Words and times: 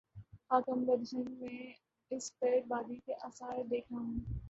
خاکم 0.49 0.83
بدہن، 0.85 1.23
میں 1.39 1.73
اس 2.11 2.31
بر 2.41 2.59
بادی 2.67 2.99
کے 3.05 3.13
آثار 3.21 3.63
دیکھ 3.69 3.93
رہا 3.93 3.99
ہوں۔ 3.99 4.19